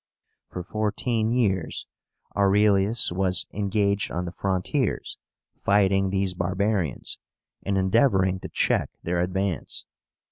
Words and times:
For 0.49 0.63
fourteen 0.63 1.29
years 1.29 1.85
Aurelius 2.35 3.11
was 3.11 3.45
engaged 3.53 4.09
on 4.09 4.25
the 4.25 4.31
frontiers 4.31 5.19
fighting 5.63 6.09
these 6.09 6.33
barbarians, 6.33 7.19
and 7.61 7.77
endeavoring 7.77 8.39
to 8.39 8.49
check 8.49 8.89
their 9.03 9.21
advance. 9.21 9.85